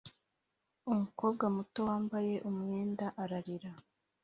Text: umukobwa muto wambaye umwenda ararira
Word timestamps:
umukobwa 0.91 1.45
muto 1.55 1.79
wambaye 1.89 2.35
umwenda 2.49 3.05
ararira 3.23 3.71